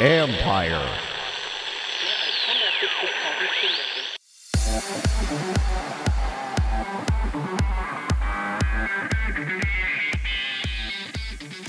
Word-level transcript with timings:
Empire. 0.00 0.98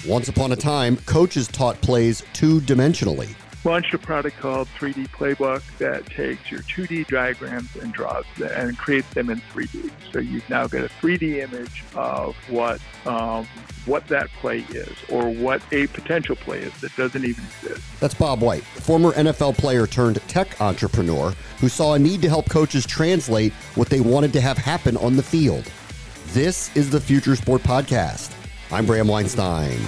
Once 0.07 0.29
upon 0.29 0.51
a 0.51 0.55
time, 0.55 0.97
coaches 1.05 1.47
taught 1.47 1.79
plays 1.81 2.23
two 2.33 2.59
dimensionally. 2.61 3.35
Launched 3.65 3.95
a 3.95 3.97
product 3.97 4.37
called 4.37 4.67
3D 4.77 5.09
Playbook 5.09 5.63
that 5.79 6.05
takes 6.05 6.51
your 6.51 6.59
2D 6.61 7.07
diagrams 7.07 7.75
and 7.75 7.91
draws 7.91 8.23
them 8.37 8.51
and 8.53 8.77
creates 8.77 9.11
them 9.15 9.31
in 9.31 9.41
3D. 9.41 9.89
So 10.13 10.19
you've 10.19 10.47
now 10.51 10.67
got 10.67 10.83
a 10.83 10.87
3D 10.87 11.37
image 11.37 11.83
of 11.95 12.35
what 12.47 12.79
um, 13.07 13.47
what 13.87 14.07
that 14.09 14.29
play 14.33 14.59
is 14.69 14.95
or 15.09 15.31
what 15.31 15.63
a 15.71 15.87
potential 15.87 16.35
play 16.35 16.59
is 16.59 16.79
that 16.81 16.95
doesn't 16.95 17.25
even 17.25 17.43
exist. 17.43 17.81
That's 17.99 18.13
Bob 18.13 18.41
White, 18.41 18.63
former 18.63 19.13
NFL 19.13 19.57
player 19.57 19.87
turned 19.87 20.21
tech 20.27 20.61
entrepreneur 20.61 21.33
who 21.59 21.67
saw 21.67 21.95
a 21.95 21.99
need 21.99 22.21
to 22.21 22.29
help 22.29 22.47
coaches 22.47 22.85
translate 22.85 23.51
what 23.73 23.89
they 23.89 23.99
wanted 23.99 24.31
to 24.33 24.41
have 24.41 24.59
happen 24.59 24.95
on 24.97 25.15
the 25.15 25.23
field. 25.23 25.71
This 26.27 26.75
is 26.75 26.91
the 26.91 27.01
Future 27.01 27.35
Sport 27.35 27.63
Podcast. 27.63 28.31
I'm 28.71 28.85
Bram 28.85 29.07
Weinstein. 29.07 29.79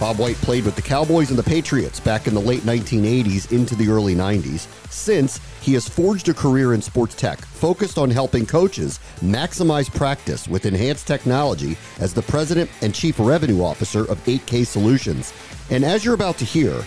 Bob 0.00 0.16
White 0.16 0.36
played 0.36 0.64
with 0.64 0.76
the 0.76 0.82
Cowboys 0.82 1.28
and 1.28 1.38
the 1.38 1.42
Patriots 1.42 2.00
back 2.00 2.26
in 2.26 2.32
the 2.32 2.40
late 2.40 2.62
1980s 2.62 3.52
into 3.52 3.76
the 3.76 3.90
early 3.90 4.14
90s. 4.14 4.66
Since, 4.90 5.38
he 5.60 5.74
has 5.74 5.86
forged 5.86 6.30
a 6.30 6.34
career 6.34 6.72
in 6.72 6.80
sports 6.80 7.14
tech, 7.14 7.38
focused 7.38 7.98
on 7.98 8.08
helping 8.08 8.46
coaches 8.46 8.98
maximize 9.20 9.94
practice 9.94 10.48
with 10.48 10.64
enhanced 10.64 11.06
technology 11.06 11.76
as 11.98 12.14
the 12.14 12.22
president 12.22 12.70
and 12.80 12.94
chief 12.94 13.16
revenue 13.18 13.62
officer 13.62 14.10
of 14.10 14.24
8K 14.24 14.66
Solutions. 14.66 15.34
And 15.68 15.84
as 15.84 16.02
you're 16.02 16.14
about 16.14 16.38
to 16.38 16.46
hear, 16.46 16.82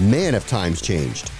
man, 0.00 0.34
have 0.34 0.48
times 0.48 0.82
changed. 0.82 1.30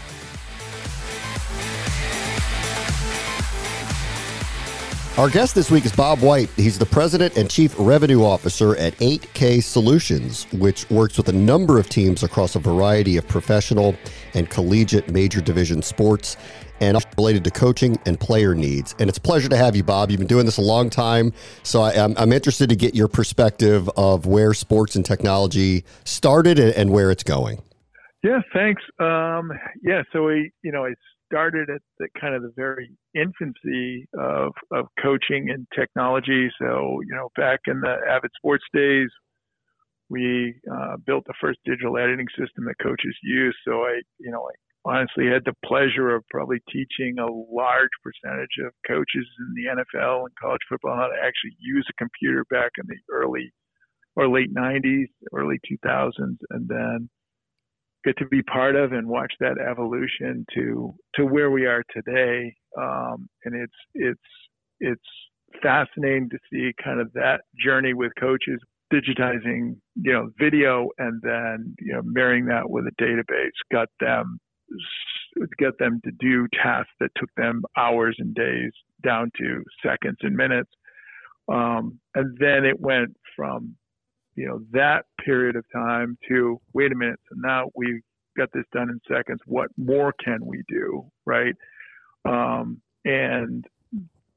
Our 5.19 5.31
guest 5.31 5.55
this 5.55 5.71
week 5.71 5.87
is 5.87 5.97
Bob 5.97 6.21
White. 6.21 6.51
He's 6.57 6.79
the 6.79 6.85
president 6.85 7.39
and 7.39 7.49
chief 7.49 7.75
revenue 7.79 8.23
officer 8.23 8.77
at 8.77 8.93
8K 8.99 9.63
Solutions, 9.63 10.47
which 10.53 10.91
works 10.91 11.17
with 11.17 11.31
a 11.31 11.33
number 11.33 11.79
of 11.79 11.89
teams 11.89 12.23
across 12.23 12.55
a 12.55 12.59
variety 12.59 13.17
of 13.17 13.27
professional 13.27 13.97
and 14.35 14.51
collegiate 14.51 15.11
major 15.11 15.41
division 15.41 15.81
sports 15.81 16.37
and 16.83 17.03
related 17.17 17.45
to 17.45 17.51
coaching 17.51 17.99
and 18.05 18.21
player 18.21 18.55
needs. 18.55 18.95
And 18.99 19.09
it's 19.09 19.17
a 19.17 19.23
pleasure 19.23 19.49
to 19.49 19.57
have 19.57 19.75
you, 19.75 19.83
Bob. 19.83 20.11
You've 20.11 20.21
been 20.21 20.27
doing 20.27 20.45
this 20.45 20.59
a 20.59 20.63
long 20.63 20.91
time, 20.91 21.33
so 21.63 21.81
I, 21.81 21.93
am 21.95 22.13
I'm 22.19 22.31
interested 22.31 22.69
to 22.69 22.77
get 22.77 22.95
your 22.95 23.09
perspective 23.09 23.89
of 23.97 24.27
where 24.27 24.53
sports 24.53 24.97
and 24.97 25.05
technology 25.05 25.87
started 26.05 26.59
and, 26.59 26.91
where 26.91 27.11
it's 27.11 27.23
going. 27.23 27.63
Yeah, 28.23 28.41
thanks. 28.53 28.83
Um, 29.01 29.51
yeah, 29.83 30.03
so 30.13 30.27
we, 30.27 30.53
you 30.63 30.73
know, 30.73 30.85
it's 30.85 31.01
started 31.27 31.71
at 31.71 31.83
the 31.99 32.09
kind 32.21 32.35
of 32.35 32.43
the 32.43 32.53
very 32.57 32.91
infancy 33.15 34.09
of 34.19 34.53
of 34.73 34.87
coaching 35.03 35.51
and 35.51 35.67
technology. 35.75 36.51
So 36.61 37.01
you 37.07 37.15
know, 37.15 37.31
back 37.37 37.61
in 37.67 37.81
the 37.81 37.97
Avid 38.09 38.31
Sports 38.37 38.65
days, 38.73 39.09
we 40.09 40.55
uh, 40.71 40.97
built 41.05 41.25
the 41.27 41.35
first 41.41 41.59
digital 41.65 41.99
editing 41.99 42.27
system 42.39 42.65
that 42.67 42.79
coaches 42.83 43.17
use. 43.23 43.57
So 43.67 43.83
I, 43.83 44.01
you 44.19 44.31
know, 44.31 44.49
I 44.49 44.99
honestly 44.99 45.27
had 45.27 45.43
the 45.45 45.55
pleasure 45.65 46.15
of 46.15 46.25
probably 46.31 46.59
teaching 46.71 47.19
a 47.19 47.27
large 47.27 47.91
percentage 48.03 48.57
of 48.65 48.73
coaches 48.87 49.27
in 49.39 49.55
the 49.55 49.83
NFL 49.83 50.21
and 50.21 50.35
college 50.41 50.63
football 50.69 50.97
how 50.97 51.09
to 51.09 51.19
actually 51.19 51.57
use 51.59 51.87
a 51.91 51.99
computer 51.99 52.45
back 52.51 52.73
in 52.79 52.87
the 52.87 52.97
early 53.13 53.53
or 54.15 54.29
late 54.29 54.55
90s, 54.55 55.09
early 55.35 55.59
2000s, 55.71 56.39
and 56.51 56.69
then 56.69 57.11
get 58.07 58.17
to 58.19 58.27
be 58.27 58.43
part 58.43 58.77
of 58.77 58.93
and 58.93 59.09
watch 59.09 59.33
that 59.41 59.59
evolution 59.59 60.47
to 60.55 60.95
to 61.17 61.27
where 61.27 61.51
we 61.51 61.67
are 61.67 61.83
today. 61.93 62.55
Um, 62.79 63.29
and 63.45 63.55
it's 63.55 63.73
it's 63.95 64.21
it's 64.81 65.61
fascinating 65.63 66.31
to 66.31 66.39
see 66.51 66.73
kind 66.83 67.01
of 67.01 67.13
that 67.15 67.41
journey 67.63 67.95
with 67.95 68.13
coaches 68.19 68.61
digitizing 68.93 69.77
you 69.97 70.13
know 70.13 70.31
video 70.39 70.89
and 70.99 71.21
then 71.23 71.75
you 71.81 71.93
know 71.93 72.03
marrying 72.05 72.47
that 72.47 72.71
with 72.71 72.85
a 72.87 73.03
database 73.03 73.51
got 73.73 73.89
them 73.99 74.39
get 75.59 75.77
them 75.79 76.01
to 76.05 76.13
do 76.21 76.47
tasks 76.53 76.93
that 77.01 77.11
took 77.17 77.29
them 77.37 77.63
hours 77.77 78.15
and 78.19 78.35
days 78.35 78.71
down 79.03 79.31
to 79.37 79.63
seconds 79.85 80.19
and 80.21 80.37
minutes 80.37 80.71
um, 81.49 81.99
and 82.15 82.37
then 82.39 82.65
it 82.65 82.79
went 82.79 83.17
from 83.35 83.75
you 84.37 84.47
know 84.47 84.61
that 84.73 85.07
period 85.25 85.57
of 85.57 85.65
time 85.73 86.17
to 86.29 86.61
wait 86.73 86.93
a 86.93 86.95
minute 86.95 87.19
so 87.29 87.37
now 87.39 87.69
we've 87.75 88.03
got 88.37 88.53
this 88.53 88.65
done 88.73 88.91
in 88.91 89.01
seconds. 89.09 89.41
What 89.47 89.71
more 89.77 90.13
can 90.23 90.45
we 90.45 90.63
do 90.69 91.05
right? 91.25 91.55
Um, 92.25 92.81
and 93.05 93.65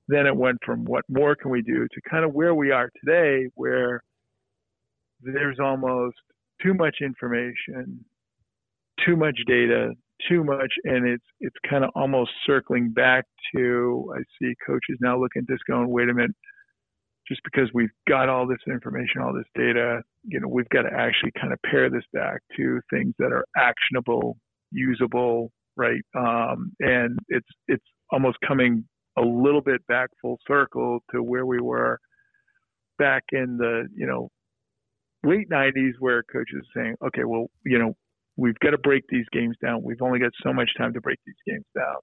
then 0.07 0.25
it 0.25 0.35
went 0.35 0.57
from 0.65 0.85
what 0.85 1.03
more 1.09 1.35
can 1.35 1.51
we 1.51 1.61
do 1.61 1.87
to 1.91 2.01
kind 2.09 2.25
of 2.25 2.33
where 2.33 2.55
we 2.55 2.71
are 2.71 2.89
today 3.03 3.47
where 3.55 4.01
there's 5.21 5.57
almost 5.61 6.15
too 6.61 6.73
much 6.73 6.97
information 7.01 8.03
too 9.05 9.15
much 9.15 9.37
data 9.47 9.91
too 10.27 10.43
much 10.43 10.71
and 10.83 11.07
it's 11.07 11.23
it's 11.39 11.55
kind 11.69 11.83
of 11.83 11.91
almost 11.95 12.31
circling 12.45 12.91
back 12.91 13.25
to 13.55 14.11
i 14.17 14.21
see 14.39 14.53
coaches 14.65 14.97
now 14.99 15.17
looking 15.17 15.41
at 15.41 15.47
this 15.47 15.59
going 15.67 15.87
wait 15.89 16.09
a 16.09 16.13
minute 16.13 16.35
just 17.29 17.41
because 17.43 17.69
we've 17.73 17.91
got 18.07 18.27
all 18.27 18.47
this 18.47 18.57
information, 18.67 19.21
all 19.21 19.33
this 19.33 19.45
data, 19.55 20.01
you 20.23 20.39
know, 20.39 20.47
we've 20.47 20.69
got 20.69 20.81
to 20.81 20.89
actually 20.93 21.31
kind 21.39 21.53
of 21.53 21.59
pare 21.63 21.89
this 21.89 22.03
back 22.11 22.41
to 22.57 22.81
things 22.89 23.13
that 23.19 23.31
are 23.31 23.45
actionable, 23.55 24.35
usable, 24.71 25.51
right? 25.77 26.01
Um, 26.17 26.71
and 26.79 27.17
it's 27.29 27.47
it's 27.67 27.85
almost 28.11 28.37
coming 28.45 28.83
a 29.17 29.21
little 29.21 29.61
bit 29.61 29.85
back 29.87 30.09
full 30.21 30.39
circle 30.47 30.99
to 31.13 31.21
where 31.21 31.45
we 31.45 31.61
were 31.61 31.99
back 32.97 33.23
in 33.31 33.57
the 33.57 33.87
you 33.95 34.07
know 34.07 34.29
late 35.23 35.49
90s, 35.49 35.93
where 35.99 36.23
coaches 36.23 36.61
are 36.75 36.81
saying, 36.81 36.95
okay, 37.05 37.25
well, 37.25 37.47
you 37.65 37.77
know, 37.77 37.93
we've 38.37 38.57
got 38.59 38.71
to 38.71 38.77
break 38.77 39.03
these 39.09 39.25
games 39.31 39.55
down. 39.61 39.83
We've 39.83 40.01
only 40.01 40.19
got 40.19 40.31
so 40.43 40.53
much 40.53 40.69
time 40.77 40.93
to 40.93 41.01
break 41.01 41.19
these 41.25 41.35
games 41.45 41.65
down 41.75 41.97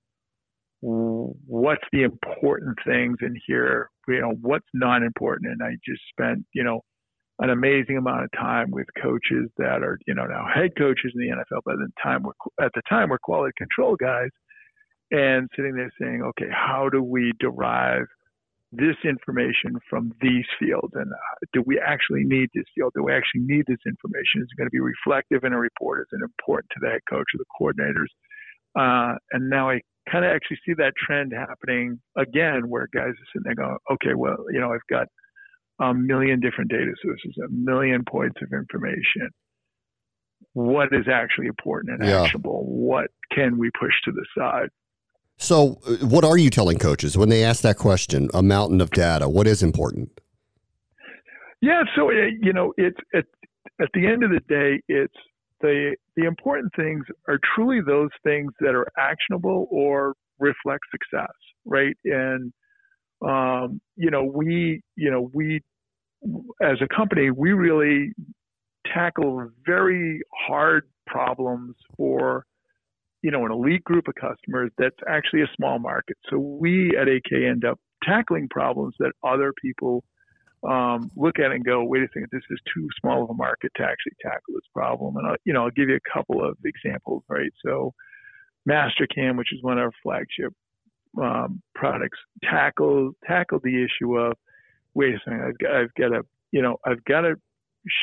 what's 0.81 1.84
the 1.92 2.03
important 2.03 2.76
things 2.87 3.16
in 3.22 3.34
here, 3.47 3.91
you 4.09 4.20
know, 4.20 4.34
what's 4.41 4.66
not 4.75 5.03
important. 5.03 5.53
And 5.53 5.62
I 5.62 5.76
just 5.84 6.03
spent, 6.10 6.44
you 6.54 6.64
know, 6.64 6.81
an 7.38 7.50
amazing 7.50 7.98
amount 7.98 8.25
of 8.25 8.31
time 8.32 8.70
with 8.70 8.86
coaches 9.03 9.50
that 9.59 9.82
are, 9.82 9.98
you 10.06 10.15
know, 10.15 10.26
now 10.26 10.47
head 10.53 10.70
coaches 10.78 11.12
in 11.15 11.20
the 11.20 11.34
NFL, 11.34 11.60
but 11.65 11.75
at 11.75 11.78
the 11.78 12.03
time 12.03 12.22
we're, 12.22 12.65
at 12.65 12.72
the 12.75 12.82
time 12.88 13.10
we're 13.10 13.19
quality 13.19 13.53
control 13.59 13.97
guys 13.97 14.31
and 15.10 15.48
sitting 15.54 15.75
there 15.76 15.92
saying, 16.00 16.22
okay, 16.22 16.50
how 16.50 16.88
do 16.88 17.03
we 17.03 17.32
derive 17.38 18.06
this 18.72 18.97
information 19.04 19.76
from 19.88 20.12
these 20.20 20.44
fields? 20.59 20.92
And 20.94 21.12
uh, 21.12 21.47
do 21.53 21.62
we 21.65 21.78
actually 21.78 22.25
need 22.25 22.48
this 22.54 22.65
field? 22.75 22.92
Do 22.97 23.04
we 23.04 23.12
actually 23.12 23.42
need 23.42 23.65
this 23.66 23.78
information? 23.86 24.42
Is 24.42 24.48
it 24.50 24.59
going 24.59 24.66
to 24.66 24.70
be 24.70 24.81
reflective 24.81 25.44
in 25.44 25.53
a 25.53 25.59
report? 25.59 26.00
Is 26.00 26.19
it 26.19 26.25
important 26.25 26.70
to 26.72 26.81
the 26.81 26.91
head 26.91 27.00
coach 27.09 27.26
or 27.34 27.38
the 27.38 27.53
coordinators? 27.60 28.10
Uh, 28.75 29.16
and 29.32 29.48
now 29.48 29.70
I 29.70 29.81
kind 30.10 30.24
of 30.24 30.30
actually 30.30 30.58
see 30.66 30.74
that 30.74 30.92
trend 30.96 31.32
happening 31.32 32.00
again, 32.16 32.68
where 32.68 32.88
guys 32.94 33.10
are 33.10 33.28
sitting 33.32 33.42
there 33.44 33.54
going, 33.54 33.76
okay, 33.92 34.14
well, 34.14 34.36
you 34.50 34.60
know, 34.60 34.72
I've 34.72 34.86
got 34.88 35.08
a 35.80 35.94
million 35.94 36.40
different 36.40 36.70
data 36.70 36.92
sources, 37.02 37.34
a 37.44 37.50
million 37.50 38.04
points 38.08 38.36
of 38.42 38.52
information. 38.52 39.30
What 40.52 40.88
is 40.92 41.06
actually 41.12 41.46
important 41.46 42.00
and 42.00 42.08
yeah. 42.08 42.22
actionable? 42.22 42.64
What 42.64 43.08
can 43.32 43.58
we 43.58 43.70
push 43.78 43.92
to 44.04 44.12
the 44.12 44.24
side? 44.36 44.68
So, 45.38 45.78
uh, 45.86 46.06
what 46.06 46.24
are 46.24 46.38
you 46.38 46.48
telling 46.48 46.78
coaches 46.78 47.18
when 47.18 47.28
they 47.28 47.44
ask 47.44 47.62
that 47.62 47.76
question? 47.76 48.30
A 48.32 48.42
mountain 48.42 48.80
of 48.80 48.91
data. 48.91 49.28
What 49.28 49.47
is 49.47 49.62
important? 49.62 50.18
Yeah, 51.60 51.82
so 51.94 52.10
uh, 52.10 52.28
you 52.41 52.52
know, 52.52 52.72
it's 52.76 52.97
at 53.14 53.24
at 53.80 53.88
the 53.92 54.06
end 54.06 54.22
of 54.22 54.30
the 54.30 54.41
day, 54.48 54.82
it's 54.88 55.14
the 55.60 55.97
the 56.16 56.24
important 56.24 56.72
things 56.76 57.04
are 57.28 57.38
truly 57.54 57.80
those 57.80 58.10
things 58.22 58.53
that 58.60 58.74
are 58.74 58.86
actionable 58.98 59.66
or 59.70 60.14
reflect 60.38 60.84
success, 60.91 61.32
right? 61.64 61.97
And 62.04 62.53
um, 63.22 63.80
you 63.97 64.10
know, 64.10 64.24
we 64.24 64.82
you 64.97 65.10
know 65.10 65.30
we 65.32 65.62
as 66.62 66.78
a 66.82 66.94
company 66.94 67.30
we 67.30 67.53
really 67.53 68.12
tackle 68.92 69.48
very 69.64 70.20
hard 70.34 70.84
problems 71.06 71.76
for 71.97 72.44
you 73.22 73.30
know 73.30 73.44
an 73.44 73.52
elite 73.52 73.84
group 73.84 74.09
of 74.09 74.14
customers 74.14 74.70
that's 74.78 74.97
actually 75.09 75.42
a 75.42 75.50
small 75.56 75.78
market. 75.78 76.16
So 76.30 76.38
we 76.38 76.97
at 76.97 77.06
8K 77.06 77.48
end 77.50 77.64
up 77.64 77.78
tackling 78.04 78.48
problems 78.48 78.94
that 78.98 79.12
other 79.24 79.52
people 79.60 80.04
um, 80.68 81.10
look 81.16 81.39
at 81.39 81.53
it 81.53 81.57
and 81.57 81.65
go, 81.65 81.84
wait 81.84 82.03
a 82.03 82.09
second, 82.09 82.28
this 82.33 82.42
is 82.51 82.59
too 82.74 82.89
small 83.01 83.24
of 83.24 83.30
a 83.30 83.34
market 83.34 83.72
to 83.77 83.83
actually 83.83 84.15
tackle 84.21 84.54
this 84.54 84.68
problem. 84.74 85.16
And 85.16 85.27
I'll, 85.27 85.36
you 85.45 85.53
know, 85.53 85.65
I'll 85.65 85.71
give 85.71 85.89
you 85.89 85.97
a 85.97 86.13
couple 86.13 86.45
of 86.45 86.57
examples, 86.65 87.22
right? 87.28 87.53
So, 87.65 87.95
Mastercam, 88.68 89.36
which 89.36 89.53
is 89.53 89.63
one 89.63 89.78
of 89.78 89.84
our 89.84 89.92
flagship 90.03 90.53
um, 91.22 91.63
products 91.74 92.18
tackle 92.45 93.13
tackle 93.27 93.60
the 93.63 93.84
issue 93.84 94.18
of 94.18 94.34
wait 94.95 95.15
a 95.15 95.18
second, 95.24 95.42
I've 95.42 95.59
got, 95.59 95.74
I've 95.74 95.95
got 95.95 96.09
to 96.09 96.22
you 96.53 96.63
know 96.63 96.77
I've 96.84 97.04
got 97.04 97.22
to 97.22 97.34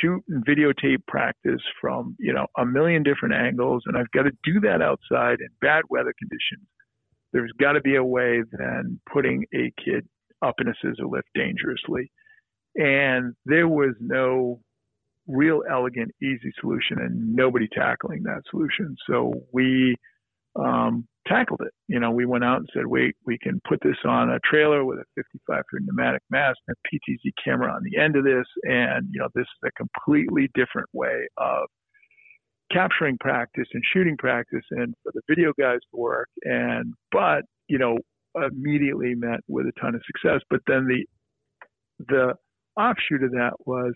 shoot 0.01 0.23
and 0.29 0.45
videotape 0.45 1.05
practice 1.07 1.61
from 1.79 2.15
you 2.19 2.33
know 2.33 2.47
a 2.57 2.65
million 2.65 3.03
different 3.03 3.35
angles, 3.35 3.83
and 3.85 3.97
I've 3.97 4.11
got 4.11 4.23
to 4.23 4.31
do 4.43 4.59
that 4.61 4.81
outside 4.81 5.39
in 5.41 5.49
bad 5.61 5.83
weather 5.89 6.13
conditions. 6.17 6.67
There's 7.33 7.51
got 7.59 7.73
to 7.73 7.81
be 7.81 7.95
a 7.95 8.03
way 8.03 8.43
than 8.51 8.99
putting 9.11 9.45
a 9.53 9.71
kid 9.83 10.07
up 10.41 10.55
in 10.59 10.67
a 10.67 10.73
scissor 10.81 11.07
lift 11.07 11.27
dangerously, 11.35 12.11
and 12.75 13.33
there 13.45 13.67
was 13.67 13.95
no 13.99 14.59
real 15.27 15.63
elegant, 15.69 16.11
easy 16.21 16.51
solution, 16.59 16.99
and 16.99 17.35
nobody 17.35 17.67
tackling 17.73 18.23
that 18.23 18.41
solution. 18.49 18.95
So 19.09 19.33
we 19.53 19.95
um, 20.55 21.07
tackled 21.27 21.61
it. 21.61 21.73
You 21.87 21.99
know, 21.99 22.11
we 22.11 22.25
went 22.25 22.43
out 22.43 22.57
and 22.57 22.69
said, 22.73 22.85
wait, 22.85 23.15
we 23.25 23.37
can 23.41 23.61
put 23.67 23.79
this 23.81 23.97
on 24.05 24.29
a 24.29 24.39
trailer 24.45 24.83
with 24.85 24.99
a 24.99 25.05
55 25.15 25.63
foot 25.69 25.81
pneumatic 25.81 26.21
mast 26.29 26.59
and 26.67 26.75
a 26.75 26.87
PTZ 26.87 27.31
camera 27.43 27.71
on 27.71 27.81
the 27.83 27.99
end 27.99 28.15
of 28.15 28.23
this. 28.23 28.45
And, 28.63 29.07
you 29.11 29.19
know, 29.19 29.29
this 29.33 29.43
is 29.43 29.69
a 29.69 29.71
completely 29.71 30.49
different 30.53 30.89
way 30.93 31.27
of 31.37 31.67
capturing 32.71 33.17
practice 33.19 33.67
and 33.73 33.83
shooting 33.93 34.17
practice 34.17 34.63
and 34.71 34.93
for 35.03 35.11
the 35.13 35.21
video 35.27 35.53
guys 35.59 35.79
to 35.91 35.97
work. 35.99 36.29
And, 36.43 36.93
but, 37.11 37.43
you 37.67 37.77
know, 37.77 37.97
immediately 38.35 39.13
met 39.15 39.41
with 39.47 39.67
a 39.67 39.79
ton 39.79 39.95
of 39.95 40.01
success. 40.05 40.41
But 40.49 40.61
then 40.67 40.87
the, 40.87 41.05
the 42.07 42.33
offshoot 42.77 43.23
of 43.23 43.31
that 43.31 43.53
was, 43.65 43.93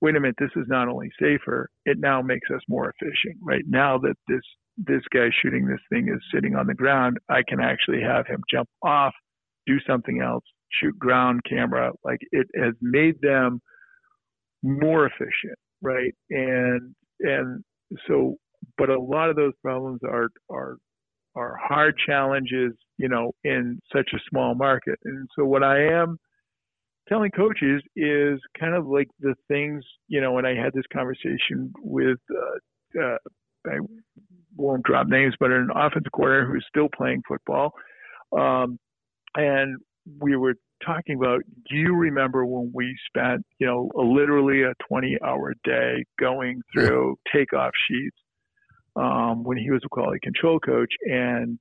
wait 0.00 0.16
a 0.16 0.20
minute, 0.20 0.36
this 0.38 0.50
is 0.56 0.66
not 0.68 0.88
only 0.88 1.10
safer, 1.20 1.68
it 1.84 1.98
now 1.98 2.22
makes 2.22 2.48
us 2.54 2.60
more 2.68 2.90
efficient, 2.90 3.36
right? 3.42 3.64
Now 3.66 3.98
that 3.98 4.14
this 4.28 4.42
this 4.86 5.02
guy 5.12 5.28
shooting 5.42 5.66
this 5.66 5.80
thing 5.90 6.08
is 6.08 6.22
sitting 6.32 6.54
on 6.54 6.68
the 6.68 6.74
ground, 6.74 7.18
I 7.28 7.42
can 7.48 7.60
actually 7.60 8.00
have 8.00 8.28
him 8.28 8.40
jump 8.48 8.68
off, 8.82 9.12
do 9.66 9.78
something 9.86 10.20
else, 10.20 10.44
shoot 10.70 10.96
ground 10.98 11.40
camera. 11.48 11.90
Like 12.04 12.20
it 12.30 12.46
has 12.56 12.74
made 12.80 13.20
them 13.20 13.60
more 14.62 15.06
efficient, 15.06 15.58
right? 15.82 16.14
And 16.30 16.94
and 17.20 17.64
so, 18.06 18.36
but 18.76 18.90
a 18.90 19.00
lot 19.00 19.30
of 19.30 19.36
those 19.36 19.54
problems 19.62 20.00
are 20.04 20.28
are 20.50 20.76
are 21.34 21.56
hard 21.62 21.94
challenges, 22.06 22.72
you 22.98 23.08
know, 23.08 23.32
in 23.44 23.80
such 23.94 24.10
a 24.14 24.18
small 24.28 24.54
market. 24.54 24.98
And 25.04 25.28
so, 25.36 25.44
what 25.44 25.62
I 25.62 25.86
am 25.86 26.18
telling 27.08 27.30
coaches 27.30 27.82
is 27.96 28.40
kind 28.58 28.74
of 28.74 28.86
like 28.86 29.08
the 29.20 29.34
things, 29.48 29.84
you 30.08 30.20
know, 30.20 30.32
when 30.32 30.46
I 30.46 30.54
had 30.54 30.72
this 30.72 30.84
conversation 30.92 31.72
with, 31.80 32.18
uh, 32.30 33.00
uh, 33.00 33.18
I 33.66 33.78
won't 34.56 34.84
drop 34.84 35.06
names, 35.06 35.34
but 35.38 35.50
an 35.50 35.68
offensive 35.74 36.12
coordinator 36.12 36.52
who's 36.52 36.66
still 36.68 36.88
playing 36.94 37.22
football. 37.26 37.72
Um, 38.36 38.78
and 39.34 39.78
we 40.20 40.36
were 40.36 40.54
talking 40.84 41.16
about, 41.16 41.42
do 41.68 41.76
you 41.76 41.94
remember 41.94 42.44
when 42.46 42.70
we 42.74 42.96
spent, 43.08 43.44
you 43.58 43.66
know, 43.66 43.90
a, 43.96 44.02
literally 44.02 44.62
a 44.62 44.74
20 44.88 45.18
hour 45.24 45.54
day 45.64 46.04
going 46.18 46.62
through 46.72 47.16
takeoff 47.32 47.72
sheets 47.88 48.16
um, 48.96 49.44
when 49.44 49.58
he 49.58 49.70
was 49.70 49.82
a 49.84 49.88
quality 49.88 50.18
control 50.22 50.58
coach 50.58 50.92
and 51.02 51.58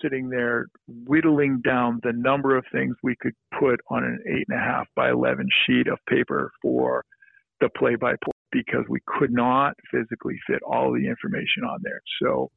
sitting 0.00 0.28
there 0.28 0.66
whittling 0.86 1.60
down 1.64 2.00
the 2.02 2.12
number 2.12 2.56
of 2.56 2.64
things 2.72 2.96
we 3.02 3.16
could 3.20 3.34
put 3.58 3.80
on 3.90 4.04
an 4.04 4.22
eight 4.26 4.46
and 4.48 4.58
a 4.58 4.62
half 4.62 4.86
by 4.94 5.10
11 5.10 5.48
sheet 5.66 5.86
of 5.88 5.98
paper 6.08 6.50
for 6.60 7.04
the 7.60 7.68
play 7.76 7.96
by 7.96 8.12
play 8.22 8.32
because 8.50 8.84
we 8.88 9.00
could 9.06 9.32
not 9.32 9.74
physically 9.90 10.38
fit 10.46 10.62
all 10.62 10.92
the 10.92 11.06
information 11.06 11.64
on 11.64 11.80
there. 11.82 12.00
So, 12.22 12.50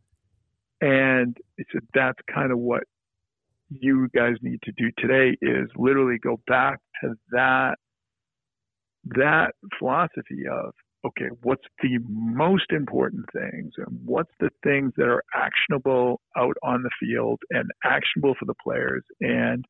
and 0.82 1.38
it's 1.58 1.70
a, 1.76 1.80
that's 1.94 2.20
kind 2.34 2.52
of 2.52 2.60
what 2.60 2.84
you 3.70 4.08
guys 4.14 4.36
need 4.42 4.62
to 4.64 4.72
do 4.74 4.92
today 4.98 5.38
is 5.42 5.70
literally 5.76 6.18
go 6.22 6.40
back 6.48 6.80
to 7.02 7.14
that 7.32 7.76
that 9.06 9.52
philosophy 9.78 10.46
of 10.52 10.74
okay, 11.06 11.30
what's 11.44 11.66
the 11.84 12.00
most 12.08 12.72
important 12.72 13.26
things 13.32 13.74
and 13.78 14.00
what's 14.06 14.32
the 14.40 14.50
things 14.64 14.92
that 14.98 15.08
are 15.08 15.24
actionable 15.36 16.20
out 16.38 16.56
on 16.64 16.84
the 16.84 16.90
field 17.00 17.40
and 17.52 17.70
actionable 17.84 18.36
for 18.40 18.46
the 18.46 18.56
players 18.64 19.04
and 19.22 19.66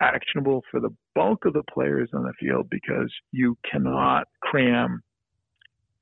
actionable 0.00 0.62
for 0.70 0.80
the 0.80 0.90
bulk 1.14 1.44
of 1.44 1.52
the 1.52 1.62
players 1.72 2.08
on 2.14 2.24
the 2.24 2.32
field 2.40 2.68
because 2.70 3.12
you 3.32 3.56
cannot 3.70 4.26
cram 4.42 5.02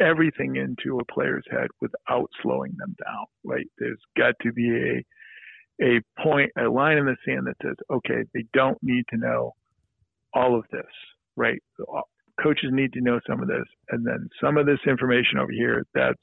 everything 0.01 0.57
into 0.57 0.99
a 0.99 1.13
player's 1.13 1.45
head 1.51 1.69
without 1.81 2.31
slowing 2.43 2.75
them 2.79 2.95
down, 3.05 3.27
right? 3.45 3.67
There's 3.79 4.01
got 4.17 4.35
to 4.43 4.53
be 4.53 4.71
a 4.71 5.05
a 5.79 6.01
point, 6.23 6.51
a 6.59 6.63
line 6.63 6.97
in 6.97 7.05
the 7.05 7.17
sand 7.27 7.47
that 7.47 7.57
says, 7.63 7.77
okay, 7.91 8.25
they 8.33 8.45
don't 8.55 8.79
need 8.83 9.05
to 9.11 9.19
know 9.19 9.53
all 10.33 10.59
of 10.59 10.65
this, 10.73 10.87
right? 11.37 11.63
Coaches 12.43 12.71
need 12.73 12.93
to 12.93 13.01
know 13.01 13.21
some 13.29 13.41
of 13.41 13.49
this, 13.49 13.67
and 13.91 14.07
then 14.07 14.29
some 14.43 14.57
of 14.57 14.67
this 14.67 14.81
information 14.87 15.39
over 15.39 15.53
here 15.53 15.85
that's 15.95 16.23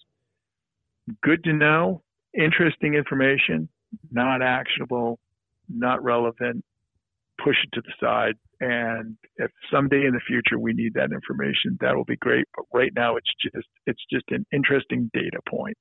good 1.21 1.43
to 1.43 1.53
know, 1.53 2.01
interesting 2.33 2.93
information, 2.93 3.67
not 4.11 4.41
actionable, 4.41 5.19
not 5.69 6.03
relevant. 6.03 6.63
Push 7.43 7.57
it 7.63 7.75
to 7.75 7.81
the 7.81 7.93
side, 7.99 8.35
and 8.61 9.17
if 9.37 9.49
someday 9.71 10.05
in 10.05 10.13
the 10.13 10.21
future 10.25 10.59
we 10.59 10.71
need 10.71 10.93
that 10.93 11.11
information, 11.11 11.77
that 11.81 11.95
will 11.95 12.05
be 12.05 12.15
great. 12.17 12.45
But 12.55 12.65
right 12.71 12.91
now, 12.95 13.17
it's 13.17 13.29
just 13.41 13.67
it's 13.87 14.03
just 14.09 14.25
an 14.29 14.45
interesting 14.53 15.09
data 15.13 15.39
point. 15.49 15.75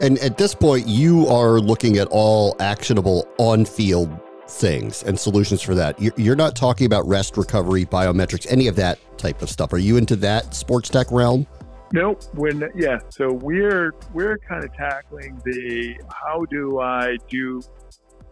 And 0.00 0.18
at 0.18 0.38
this 0.38 0.54
point, 0.54 0.88
you 0.88 1.26
are 1.28 1.60
looking 1.60 1.98
at 1.98 2.08
all 2.10 2.56
actionable 2.60 3.28
on 3.38 3.64
field 3.66 4.18
things 4.48 5.02
and 5.02 5.18
solutions 5.18 5.62
for 5.62 5.74
that. 5.74 6.00
You're 6.18 6.36
not 6.36 6.56
talking 6.56 6.86
about 6.86 7.06
rest, 7.06 7.36
recovery, 7.36 7.84
biometrics, 7.84 8.46
any 8.50 8.68
of 8.68 8.76
that 8.76 8.98
type 9.18 9.42
of 9.42 9.50
stuff. 9.50 9.72
Are 9.72 9.78
you 9.78 9.96
into 9.96 10.16
that 10.16 10.54
sports 10.54 10.88
tech 10.88 11.10
realm? 11.10 11.46
Nope. 11.92 12.22
When 12.34 12.68
yeah, 12.74 12.98
so 13.10 13.32
we're 13.32 13.94
we're 14.12 14.38
kind 14.38 14.64
of 14.64 14.72
tackling 14.74 15.40
the 15.44 15.96
how 16.10 16.44
do 16.50 16.80
I 16.80 17.16
do 17.28 17.62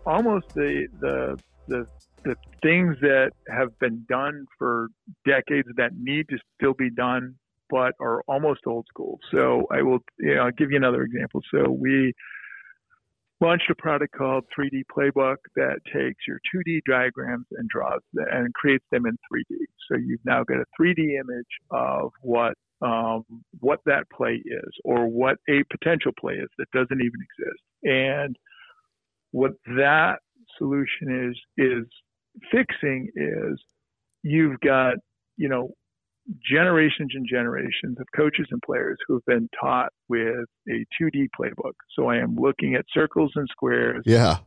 almost 0.04 0.48
the 0.54 0.88
the 1.00 1.38
the 1.68 1.86
the 2.24 2.36
things 2.62 2.96
that 3.00 3.30
have 3.48 3.78
been 3.78 4.04
done 4.08 4.46
for 4.58 4.88
decades 5.24 5.68
that 5.76 5.92
need 5.96 6.28
to 6.30 6.38
still 6.58 6.74
be 6.74 6.90
done 6.90 7.36
but 7.70 7.94
are 8.00 8.22
almost 8.26 8.60
old 8.66 8.86
school. 8.88 9.18
So 9.30 9.66
I 9.70 9.82
will 9.82 10.00
you 10.18 10.34
know, 10.34 10.42
I'll 10.42 10.50
give 10.50 10.70
you 10.70 10.76
another 10.76 11.02
example. 11.02 11.40
So 11.52 11.70
we 11.70 12.12
launched 13.44 13.68
a 13.70 13.74
product 13.74 14.14
called 14.16 14.44
3D 14.58 14.84
Playbook 14.96 15.36
that 15.54 15.76
takes 15.92 16.26
your 16.26 16.40
2D 16.54 16.80
diagrams 16.88 17.46
and 17.52 17.68
draws 17.68 18.00
them 18.14 18.26
and 18.30 18.52
creates 18.54 18.84
them 18.90 19.04
in 19.06 19.12
3D. 19.12 19.56
So 19.88 19.98
you've 19.98 20.24
now 20.24 20.44
got 20.44 20.58
a 20.58 20.64
3D 20.80 21.20
image 21.20 21.44
of 21.70 22.10
what 22.22 22.54
um, 22.82 23.24
what 23.60 23.80
that 23.86 24.04
play 24.14 24.42
is 24.44 24.72
or 24.84 25.06
what 25.06 25.36
a 25.48 25.62
potential 25.70 26.12
play 26.18 26.34
is 26.34 26.48
that 26.58 26.70
doesn't 26.72 27.00
even 27.00 27.20
exist. 27.38 27.62
And 27.82 28.36
what 29.30 29.52
that 29.76 30.16
solution 30.58 31.30
is 31.30 31.38
is 31.56 31.84
fixing 32.50 33.10
is 33.14 33.62
you've 34.22 34.58
got 34.60 34.94
you 35.36 35.48
know 35.48 35.70
generations 36.48 37.12
and 37.14 37.26
generations 37.28 37.98
of 38.00 38.06
coaches 38.16 38.46
and 38.50 38.60
players 38.62 38.98
who 39.06 39.14
have 39.14 39.24
been 39.26 39.48
taught 39.60 39.92
with 40.08 40.46
a 40.68 40.84
2D 41.00 41.28
playbook. 41.38 41.74
So 41.96 42.08
I 42.08 42.16
am 42.16 42.36
looking 42.36 42.74
at 42.74 42.84
circles 42.92 43.32
and 43.34 43.46
squares 43.50 44.02
yeah. 44.06 44.38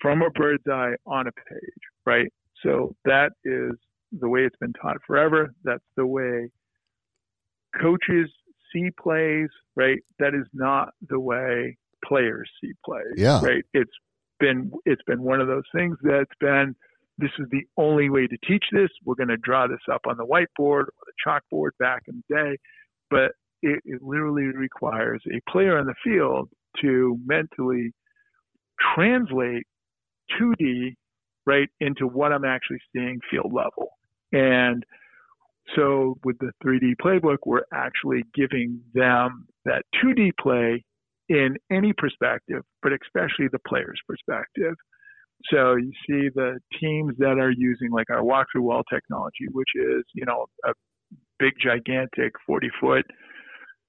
from 0.00 0.22
a 0.22 0.30
bird's 0.30 0.64
eye 0.70 0.94
on 1.06 1.26
a 1.26 1.32
page, 1.32 1.82
right? 2.04 2.30
So 2.62 2.94
that 3.04 3.32
is 3.44 3.72
the 4.12 4.28
way 4.28 4.40
it's 4.40 4.56
been 4.60 4.74
taught 4.74 4.98
forever. 5.06 5.52
That's 5.64 5.84
the 5.96 6.06
way 6.06 6.50
coaches 7.80 8.30
see 8.72 8.90
plays, 9.00 9.48
right? 9.74 9.98
That 10.18 10.34
is 10.34 10.46
not 10.52 10.90
the 11.08 11.18
way 11.18 11.76
players 12.04 12.50
see 12.60 12.72
plays, 12.84 13.14
yeah. 13.16 13.40
right? 13.42 13.64
It's 13.72 13.92
been 14.38 14.72
it's 14.84 15.02
been 15.06 15.22
one 15.22 15.40
of 15.40 15.46
those 15.46 15.64
things 15.74 15.96
that's 16.02 16.34
been 16.40 16.74
this 17.22 17.30
is 17.38 17.46
the 17.50 17.64
only 17.76 18.10
way 18.10 18.26
to 18.26 18.36
teach 18.46 18.64
this. 18.72 18.90
We're 19.04 19.14
going 19.14 19.28
to 19.28 19.36
draw 19.36 19.66
this 19.68 19.80
up 19.90 20.02
on 20.06 20.16
the 20.16 20.26
whiteboard 20.26 20.84
or 20.84 20.92
the 21.06 21.12
chalkboard 21.26 21.70
back 21.78 22.02
in 22.08 22.22
the 22.28 22.34
day. 22.34 22.58
But 23.10 23.32
it, 23.62 23.80
it 23.84 24.02
literally 24.02 24.44
requires 24.44 25.22
a 25.28 25.40
player 25.50 25.78
on 25.78 25.86
the 25.86 25.94
field 26.04 26.48
to 26.80 27.18
mentally 27.24 27.92
translate 28.94 29.66
2D 30.40 30.96
right 31.46 31.68
into 31.80 32.06
what 32.06 32.32
I'm 32.32 32.44
actually 32.44 32.80
seeing 32.94 33.20
field 33.30 33.52
level. 33.52 33.90
And 34.32 34.84
so 35.76 36.18
with 36.24 36.38
the 36.38 36.50
3D 36.64 36.96
playbook, 37.00 37.38
we're 37.46 37.62
actually 37.72 38.24
giving 38.34 38.80
them 38.94 39.46
that 39.64 39.84
2D 40.02 40.32
play 40.40 40.84
in 41.28 41.56
any 41.70 41.92
perspective, 41.92 42.62
but 42.82 42.92
especially 42.92 43.48
the 43.50 43.60
player's 43.66 44.00
perspective. 44.08 44.74
So 45.50 45.76
you 45.76 45.92
see 46.06 46.28
the 46.34 46.58
teams 46.80 47.14
that 47.18 47.38
are 47.38 47.50
using 47.50 47.90
like 47.90 48.10
our 48.10 48.22
walk-through 48.22 48.62
wall 48.62 48.82
technology, 48.92 49.46
which 49.50 49.68
is, 49.74 50.04
you 50.14 50.24
know, 50.24 50.46
a 50.64 50.72
big, 51.38 51.52
gigantic 51.62 52.32
40 52.46 52.70
foot 52.80 53.04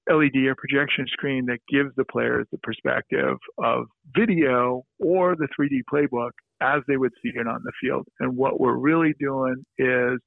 LED 0.08 0.36
or 0.46 0.54
projection 0.56 1.06
screen 1.08 1.46
that 1.46 1.60
gives 1.68 1.90
the 1.96 2.04
players 2.04 2.46
the 2.52 2.58
perspective 2.58 3.36
of 3.62 3.86
video 4.16 4.82
or 4.98 5.34
the 5.36 5.48
3D 5.58 5.80
playbook 5.92 6.30
as 6.60 6.82
they 6.86 6.96
would 6.96 7.12
see 7.22 7.30
it 7.34 7.46
on 7.46 7.62
the 7.64 7.72
field. 7.80 8.06
And 8.20 8.36
what 8.36 8.60
we're 8.60 8.76
really 8.76 9.14
doing 9.18 9.64
is 9.78 10.18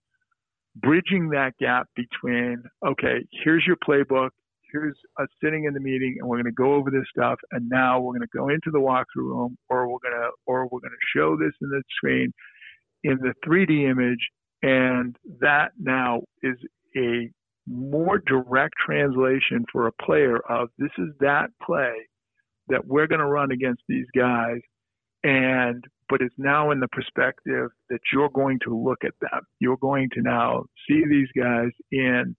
bridging 0.76 1.30
that 1.30 1.54
gap 1.60 1.88
between, 1.96 2.64
okay, 2.86 3.26
here's 3.44 3.66
your 3.66 3.78
playbook, 3.88 4.30
here's 4.72 4.98
us 5.20 5.28
sitting 5.44 5.66
in 5.66 5.74
the 5.74 5.80
meeting 5.80 6.18
and 6.20 6.28
we're 6.28 6.38
going 6.38 6.46
to 6.46 6.52
go 6.52 6.74
over 6.74 6.92
this 6.92 7.06
stuff 7.10 7.40
and 7.52 7.68
now 7.70 8.00
we're 8.00 8.14
going 8.14 8.22
to 8.22 8.38
go 8.38 8.50
into 8.50 8.72
the 8.72 8.80
walkthrough 8.80 9.06
room 9.18 9.58
or 9.70 9.88
we're 9.88 10.00
going 10.00 10.14
to 10.14 10.30
or 10.46 10.64
we're 10.64 10.80
going 10.80 10.92
to 10.92 11.18
show 11.18 11.36
this 11.38 11.54
in 11.62 11.70
the 11.70 11.82
screen 11.96 12.32
in 13.04 13.18
the 13.22 13.34
3D 13.46 13.90
image 13.90 14.30
and 14.64 15.16
that 15.40 15.72
now 15.80 16.22
is 16.44 16.58
a 16.96 17.30
more 17.68 18.20
direct 18.26 18.74
translation 18.84 19.66
for 19.72 19.88
a 19.88 19.92
player 20.04 20.40
of 20.50 20.70
this 20.78 20.92
is 20.98 21.10
that 21.20 21.48
play 21.66 21.94
that 22.70 22.86
we're 22.86 23.08
going 23.08 23.20
to 23.20 23.26
run 23.26 23.52
against 23.52 23.82
these 23.88 24.08
guys 24.16 24.60
and 25.24 25.84
but 26.10 26.22
it's 26.22 26.36
now 26.38 26.72
in 26.72 26.80
the 26.80 26.88
perspective 26.90 27.70
that 27.90 28.00
you're 28.14 28.30
going 28.30 28.60
to 28.64 28.74
look 28.74 29.00
at 29.04 29.14
them. 29.20 29.42
You're 29.60 29.78
going 29.78 30.10
to 30.14 30.22
now 30.22 30.64
see 30.88 31.04
these 31.10 31.28
guys 31.38 31.72
in 31.92 32.36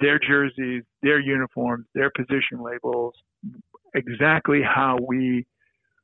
their 0.00 0.18
jerseys 0.18 0.82
their 1.02 1.20
uniforms 1.20 1.86
their 1.94 2.10
position 2.16 2.62
labels 2.62 3.14
exactly 3.94 4.60
how 4.62 4.96
we 5.06 5.44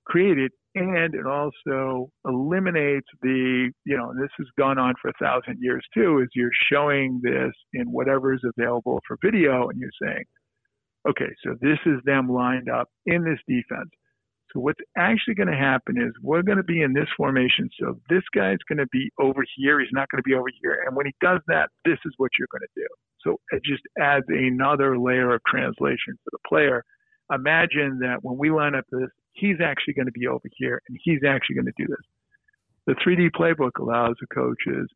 created 0.04 0.50
and 0.74 1.14
it 1.14 1.26
also 1.26 2.10
eliminates 2.26 3.06
the 3.22 3.70
you 3.84 3.96
know 3.96 4.12
this 4.20 4.30
has 4.36 4.46
gone 4.58 4.78
on 4.78 4.94
for 5.00 5.08
a 5.08 5.12
thousand 5.22 5.58
years 5.60 5.84
too 5.94 6.20
is 6.20 6.28
you're 6.34 6.50
showing 6.70 7.20
this 7.22 7.52
in 7.74 7.86
whatever 7.90 8.34
is 8.34 8.40
available 8.58 9.00
for 9.06 9.16
video 9.22 9.68
and 9.68 9.78
you're 9.80 9.90
saying 10.02 10.24
okay 11.08 11.30
so 11.44 11.54
this 11.60 11.78
is 11.86 12.00
them 12.04 12.28
lined 12.28 12.68
up 12.68 12.88
in 13.06 13.24
this 13.24 13.38
defense 13.48 13.90
so 14.52 14.60
what's 14.60 14.80
actually 14.96 15.34
going 15.34 15.48
to 15.48 15.56
happen 15.56 15.96
is 15.96 16.12
we're 16.22 16.42
going 16.42 16.58
to 16.58 16.64
be 16.64 16.82
in 16.82 16.92
this 16.92 17.08
formation 17.16 17.68
so 17.80 17.98
this 18.08 18.22
guy's 18.34 18.58
going 18.68 18.78
to 18.78 18.86
be 18.92 19.10
over 19.20 19.44
here 19.56 19.80
he's 19.80 19.88
not 19.92 20.08
going 20.10 20.22
to 20.22 20.28
be 20.28 20.34
over 20.34 20.48
here 20.62 20.84
and 20.86 20.96
when 20.96 21.06
he 21.06 21.14
does 21.20 21.40
that 21.48 21.70
this 21.84 21.98
is 22.04 22.12
what 22.18 22.30
you're 22.38 22.48
going 22.50 22.62
to 22.62 22.80
do 22.80 22.86
so 23.20 23.38
it 23.50 23.62
just 23.64 23.82
adds 24.00 24.24
another 24.28 24.98
layer 24.98 25.34
of 25.34 25.40
translation 25.48 26.14
for 26.24 26.30
the 26.30 26.38
player 26.48 26.84
imagine 27.32 27.98
that 28.00 28.18
when 28.22 28.36
we 28.36 28.50
line 28.50 28.74
up 28.74 28.84
this 28.90 29.08
he's 29.32 29.56
actually 29.62 29.94
going 29.94 30.06
to 30.06 30.12
be 30.12 30.26
over 30.26 30.48
here 30.56 30.82
and 30.88 30.98
he's 31.02 31.20
actually 31.26 31.56
going 31.56 31.66
to 31.66 31.72
do 31.76 31.86
this. 31.86 32.04
The 32.86 32.94
3D 32.94 33.30
playbook 33.30 33.78
allows 33.80 34.16
the 34.20 34.26
coaches 34.34 34.88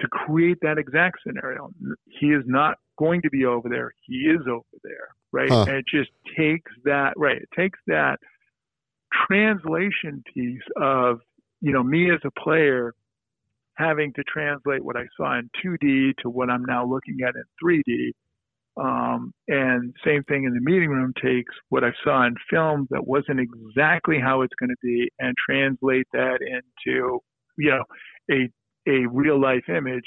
to 0.00 0.08
create 0.08 0.58
that 0.62 0.78
exact 0.78 1.18
scenario. 1.26 1.70
He 2.06 2.26
is 2.28 2.44
not 2.46 2.76
going 2.98 3.22
to 3.22 3.30
be 3.30 3.44
over 3.44 3.68
there. 3.68 3.92
He 4.02 4.14
is 4.14 4.40
over 4.48 4.64
there, 4.84 5.08
right? 5.32 5.48
Huh. 5.48 5.64
And 5.68 5.76
it 5.76 5.86
just 5.90 6.10
takes 6.36 6.70
that, 6.84 7.14
right? 7.16 7.38
It 7.38 7.48
takes 7.56 7.78
that 7.86 8.18
translation 9.26 10.22
piece 10.34 10.62
of, 10.80 11.20
you 11.60 11.72
know, 11.72 11.82
me 11.82 12.10
as 12.10 12.20
a 12.24 12.40
player 12.40 12.92
having 13.74 14.12
to 14.14 14.22
translate 14.24 14.84
what 14.84 14.96
I 14.96 15.06
saw 15.16 15.38
in 15.38 15.50
2D 15.64 16.14
to 16.22 16.30
what 16.30 16.50
I'm 16.50 16.64
now 16.64 16.86
looking 16.86 17.18
at 17.26 17.34
in 17.34 17.44
3D 17.62 18.12
um, 18.76 19.32
and 19.48 19.94
same 20.04 20.22
thing 20.24 20.44
in 20.44 20.52
the 20.52 20.60
meeting 20.60 20.90
room 20.90 21.14
takes 21.22 21.54
what 21.70 21.82
I 21.82 21.92
saw 22.04 22.26
in 22.26 22.34
film 22.50 22.86
that 22.90 23.06
wasn't 23.06 23.40
exactly 23.40 24.18
how 24.20 24.42
it's 24.42 24.54
going 24.60 24.70
to 24.70 24.76
be 24.82 25.08
and 25.18 25.34
translate 25.48 26.06
that 26.12 26.40
into, 26.42 27.20
you 27.56 27.70
know, 27.70 27.84
a, 28.30 28.50
a 28.86 29.06
real 29.06 29.40
life 29.40 29.68
image. 29.68 30.04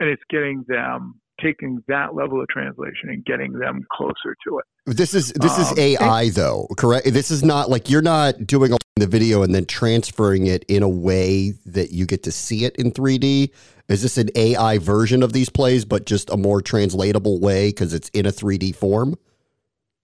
And 0.00 0.08
it's 0.08 0.22
getting 0.28 0.64
them 0.66 1.20
taking 1.40 1.82
that 1.86 2.14
level 2.14 2.40
of 2.40 2.48
translation 2.48 3.10
and 3.10 3.24
getting 3.24 3.52
them 3.52 3.82
closer 3.92 4.36
to 4.46 4.58
it. 4.58 4.64
This 4.90 5.14
is 5.14 5.32
this 5.34 5.56
is 5.56 5.70
um, 5.70 5.78
AI 5.78 6.22
and, 6.22 6.34
though, 6.34 6.66
correct? 6.76 7.12
This 7.12 7.30
is 7.30 7.44
not 7.44 7.70
like 7.70 7.88
you're 7.88 8.02
not 8.02 8.44
doing 8.44 8.72
the 8.96 9.06
video 9.06 9.44
and 9.44 9.54
then 9.54 9.64
transferring 9.64 10.48
it 10.48 10.64
in 10.64 10.82
a 10.82 10.88
way 10.88 11.52
that 11.66 11.92
you 11.92 12.06
get 12.06 12.24
to 12.24 12.32
see 12.32 12.64
it 12.64 12.74
in 12.74 12.90
3D. 12.90 13.52
Is 13.88 14.02
this 14.02 14.18
an 14.18 14.30
AI 14.34 14.78
version 14.78 15.22
of 15.22 15.32
these 15.32 15.48
plays, 15.48 15.84
but 15.84 16.06
just 16.06 16.28
a 16.30 16.36
more 16.36 16.60
translatable 16.60 17.38
way 17.38 17.68
because 17.68 17.94
it's 17.94 18.08
in 18.08 18.26
a 18.26 18.30
3D 18.30 18.74
form? 18.74 19.14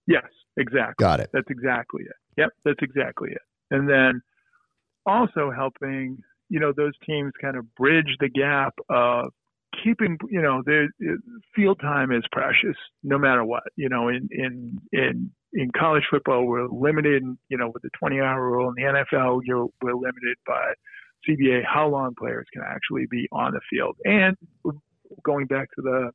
Yes, 0.06 0.26
exactly. 0.56 1.02
Got 1.02 1.18
it. 1.18 1.30
That's 1.32 1.50
exactly 1.50 2.04
it. 2.04 2.16
Yep, 2.36 2.50
that's 2.64 2.80
exactly 2.80 3.30
it. 3.32 3.42
And 3.72 3.88
then 3.88 4.22
also 5.04 5.50
helping, 5.50 6.22
you 6.48 6.60
know, 6.60 6.72
those 6.72 6.94
teams 7.04 7.32
kind 7.40 7.56
of 7.56 7.74
bridge 7.74 8.16
the 8.20 8.28
gap 8.28 8.74
of 8.88 9.32
keeping, 9.82 10.18
you 10.30 10.42
know, 10.42 10.62
the 10.64 10.88
field 11.54 11.80
time 11.80 12.12
is 12.12 12.24
precious 12.32 12.76
no 13.02 13.18
matter 13.18 13.44
what. 13.44 13.64
You 13.76 13.88
know, 13.88 14.08
in 14.08 14.28
in 14.30 14.78
in 14.92 15.30
in 15.52 15.70
college 15.76 16.04
football, 16.10 16.46
we're 16.46 16.68
limited, 16.68 17.22
you 17.48 17.56
know, 17.56 17.70
with 17.72 17.82
the 17.82 17.90
20 17.98 18.20
hour 18.20 18.50
rule. 18.50 18.68
In 18.68 18.74
the 18.74 19.04
NFL, 19.14 19.40
you're 19.44 19.68
we're 19.82 19.94
limited 19.94 20.36
by 20.46 20.72
CBA 21.28 21.62
how 21.66 21.88
long 21.88 22.14
players 22.18 22.46
can 22.52 22.62
actually 22.62 23.06
be 23.10 23.28
on 23.32 23.52
the 23.52 23.60
field. 23.70 23.96
And 24.04 24.36
going 25.24 25.46
back 25.46 25.68
to 25.76 25.82
the 25.82 26.10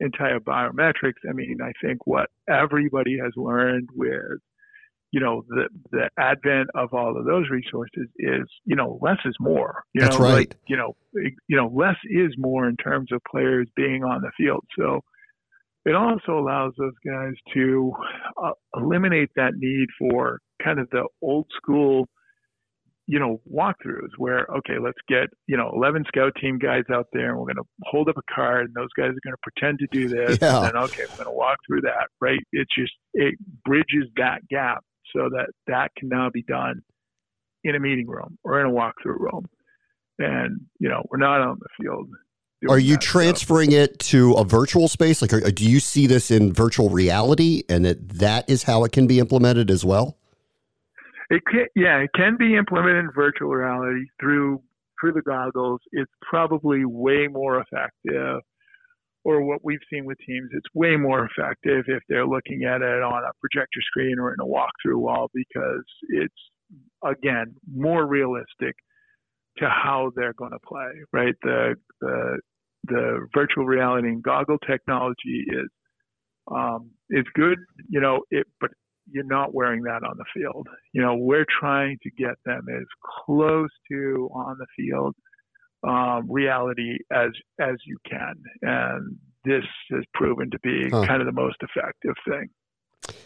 entire 0.00 0.40
biometrics, 0.40 1.22
I 1.28 1.32
mean, 1.32 1.58
I 1.62 1.72
think 1.84 2.06
what 2.06 2.30
everybody 2.48 3.18
has 3.22 3.32
learned 3.36 3.88
with 3.94 4.40
you 5.12 5.20
know 5.20 5.44
the 5.48 5.68
the 5.90 6.08
advent 6.18 6.68
of 6.74 6.92
all 6.92 7.16
of 7.16 7.24
those 7.24 7.48
resources 7.50 8.08
is 8.18 8.42
you 8.64 8.74
know 8.74 8.98
less 9.00 9.18
is 9.24 9.36
more 9.38 9.84
you 9.94 10.00
that's 10.00 10.18
know 10.18 10.24
right 10.24 10.34
like, 10.34 10.56
you 10.66 10.76
know 10.76 10.94
you 11.14 11.56
know 11.56 11.70
less 11.72 11.96
is 12.10 12.32
more 12.38 12.68
in 12.68 12.76
terms 12.76 13.10
of 13.12 13.20
players 13.30 13.68
being 13.76 14.02
on 14.02 14.20
the 14.22 14.30
field 14.36 14.64
so 14.78 15.00
it 15.84 15.94
also 15.94 16.38
allows 16.38 16.72
those 16.78 16.94
guys 17.06 17.34
to 17.52 17.92
uh, 18.42 18.52
eliminate 18.76 19.30
that 19.36 19.52
need 19.56 19.88
for 19.98 20.38
kind 20.62 20.78
of 20.78 20.88
the 20.90 21.04
old 21.22 21.46
school 21.56 22.06
you 23.08 23.18
know, 23.18 23.40
walkthroughs 23.52 24.10
where, 24.16 24.46
okay, 24.56 24.78
let's 24.80 24.98
get, 25.08 25.28
you 25.46 25.56
know, 25.56 25.70
11 25.74 26.04
scout 26.08 26.32
team 26.40 26.58
guys 26.58 26.84
out 26.92 27.06
there 27.12 27.30
and 27.30 27.38
we're 27.38 27.46
going 27.46 27.56
to 27.56 27.64
hold 27.82 28.08
up 28.08 28.16
a 28.16 28.32
card 28.32 28.66
and 28.66 28.74
those 28.74 28.88
guys 28.96 29.08
are 29.08 29.24
going 29.24 29.34
to 29.34 29.42
pretend 29.42 29.78
to 29.80 29.86
do 29.90 30.08
this. 30.08 30.38
Yeah. 30.40 30.58
And 30.58 30.66
then, 30.66 30.76
okay, 30.84 31.02
we're 31.10 31.24
going 31.24 31.26
to 31.26 31.36
walk 31.36 31.58
through 31.66 31.82
that, 31.82 32.08
right? 32.20 32.38
It 32.52 32.68
just, 32.78 32.92
it 33.12 33.34
bridges 33.64 34.08
that 34.16 34.46
gap 34.48 34.84
so 35.14 35.28
that 35.30 35.48
that 35.66 35.92
can 35.96 36.08
now 36.08 36.30
be 36.32 36.42
done 36.42 36.82
in 37.64 37.74
a 37.74 37.80
meeting 37.80 38.06
room 38.06 38.38
or 38.44 38.60
in 38.60 38.66
a 38.66 38.70
walkthrough 38.70 39.18
room. 39.18 39.46
And, 40.18 40.60
you 40.78 40.88
know, 40.88 41.02
we're 41.10 41.18
not 41.18 41.40
on 41.40 41.58
the 41.58 41.82
field. 41.82 42.08
Are 42.68 42.78
you 42.78 42.96
transferring 42.96 43.70
stuff. 43.72 43.90
it 43.90 43.98
to 44.00 44.34
a 44.34 44.44
virtual 44.44 44.86
space? 44.86 45.20
Like, 45.20 45.32
are, 45.32 45.40
do 45.40 45.68
you 45.68 45.80
see 45.80 46.06
this 46.06 46.30
in 46.30 46.52
virtual 46.52 46.90
reality 46.90 47.64
and 47.68 47.84
that 47.84 48.08
that 48.10 48.48
is 48.48 48.62
how 48.62 48.84
it 48.84 48.92
can 48.92 49.06
be 49.06 49.18
implemented 49.18 49.70
as 49.70 49.84
well? 49.84 50.16
It 51.28 51.42
can, 51.50 51.66
yeah, 51.74 51.98
it 51.98 52.10
can 52.14 52.36
be 52.36 52.56
implemented 52.56 53.06
in 53.06 53.10
virtual 53.12 53.48
reality 53.48 54.04
through 54.20 54.62
through 55.00 55.12
the 55.12 55.22
goggles. 55.22 55.80
It's 55.90 56.12
probably 56.20 56.84
way 56.84 57.26
more 57.26 57.58
effective, 57.60 58.42
or 59.24 59.42
what 59.42 59.60
we've 59.62 59.80
seen 59.92 60.04
with 60.04 60.18
teams, 60.26 60.50
it's 60.52 60.66
way 60.74 60.96
more 60.96 61.26
effective 61.26 61.84
if 61.86 62.02
they're 62.08 62.26
looking 62.26 62.64
at 62.64 62.82
it 62.82 63.02
on 63.02 63.22
a 63.22 63.32
projector 63.40 63.80
screen 63.82 64.18
or 64.18 64.32
in 64.32 64.40
a 64.40 64.46
walkthrough 64.46 64.98
wall 64.98 65.30
because 65.32 65.84
it's 66.08 66.34
again 67.04 67.54
more 67.72 68.06
realistic 68.06 68.74
to 69.58 69.68
how 69.68 70.10
they're 70.16 70.34
going 70.34 70.52
to 70.52 70.58
play. 70.66 70.90
Right, 71.12 71.34
the 71.42 71.74
the 72.00 72.40
the 72.84 73.26
virtual 73.34 73.64
reality 73.64 74.08
and 74.08 74.22
goggle 74.22 74.58
technology 74.58 75.44
is 75.48 75.68
um, 76.50 76.90
is 77.10 77.24
good, 77.34 77.58
you 77.88 78.00
know, 78.00 78.22
it, 78.30 78.46
but 78.60 78.70
you're 79.10 79.24
not 79.24 79.54
wearing 79.54 79.82
that 79.82 80.02
on 80.02 80.16
the 80.16 80.24
field. 80.34 80.66
You 80.92 81.02
know, 81.02 81.14
we're 81.16 81.46
trying 81.60 81.98
to 82.02 82.10
get 82.10 82.34
them 82.44 82.66
as 82.68 82.86
close 83.24 83.70
to 83.90 84.28
on 84.34 84.56
the 84.58 84.66
field 84.76 85.14
um, 85.82 86.30
reality 86.30 86.98
as 87.12 87.30
as 87.60 87.76
you 87.86 87.98
can, 88.08 88.34
and 88.62 89.16
this 89.44 89.64
has 89.90 90.04
proven 90.14 90.50
to 90.50 90.58
be 90.60 90.88
huh. 90.90 91.06
kind 91.06 91.20
of 91.20 91.26
the 91.26 91.32
most 91.32 91.56
effective 91.62 92.14
thing. 92.28 92.48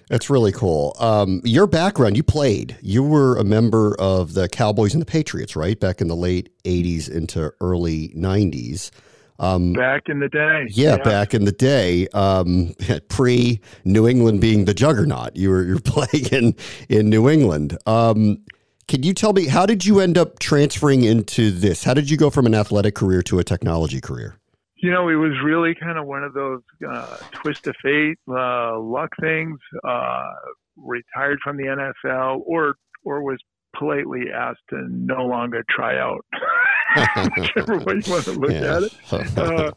That's 0.09 0.31
really 0.31 0.53
cool. 0.53 0.97
Um, 0.99 1.41
your 1.45 1.67
background, 1.67 2.17
you 2.17 2.23
played. 2.23 2.77
You 2.81 3.03
were 3.03 3.37
a 3.37 3.45
member 3.45 3.95
of 3.99 4.35
the 4.35 4.49
Cowboys 4.49 4.95
and 4.95 5.03
the 5.03 5.07
Patriots, 5.07 5.57
right? 5.57 5.79
Back 5.79 6.01
in 6.01 6.09
the 6.09 6.17
late 6.17 6.51
80s 6.65 7.11
into 7.11 7.53
early 7.61 8.11
90s. 8.17 8.91
Um, 9.39 9.75
back 9.75 10.05
in 10.09 10.21
the 10.21 10.29
day. 10.29 10.67
Yeah, 10.71 10.97
yeah. 10.97 11.03
back 11.03 11.35
in 11.35 11.45
the 11.45 11.53
day, 11.53 12.09
um, 12.09 12.75
pre 13.09 13.61
New 13.85 14.09
England 14.09 14.41
being 14.41 14.65
the 14.65 14.73
juggernaut. 14.73 15.37
You 15.37 15.51
were 15.51 15.63
you're 15.63 15.81
playing 15.85 16.27
in 16.33 16.55
in 16.89 17.11
New 17.11 17.29
England. 17.29 17.77
Um, 17.87 18.39
can 18.89 19.03
you 19.03 19.13
tell 19.13 19.33
me 19.33 19.47
how 19.47 19.67
did 19.67 19.85
you 19.85 20.01
end 20.01 20.17
up 20.17 20.39
transferring 20.39 21.05
into 21.05 21.51
this? 21.51 21.85
How 21.85 21.95
did 21.95 22.11
you 22.11 22.17
go 22.17 22.31
from 22.31 22.47
an 22.47 22.55
athletic 22.55 22.95
career 22.95 23.23
to 23.23 23.39
a 23.39 23.45
technology 23.45 24.01
career? 24.01 24.37
You 24.77 24.91
know, 24.91 25.09
it 25.09 25.15
was 25.15 25.33
really 25.43 25.75
kind 25.75 25.99
of 25.99 26.07
one 26.07 26.23
of 26.23 26.35
those 26.35 26.61
uh, 26.87 27.17
twist 27.33 27.67
of 27.67 27.75
fate, 27.83 28.19
uh, 28.29 28.79
luck 28.79 29.11
things. 29.21 29.59
Uh, 29.83 30.33
retired 30.77 31.39
from 31.43 31.57
the 31.57 31.65
NFL, 31.65 32.43
or 32.45 32.77
or 33.05 33.23
was 33.23 33.39
politely 33.77 34.25
asked 34.35 34.61
to 34.71 34.87
no 34.89 35.25
longer 35.27 35.65
try 35.69 35.99
out. 35.99 36.25
whichever 37.37 37.79
way 37.79 38.01
you 38.05 38.13
want 38.13 38.25
to 38.25 38.33
look 38.33 38.51
yeah. 38.51 38.77
at 38.77 38.83
it. 38.83 38.93
Uh, 39.37 39.71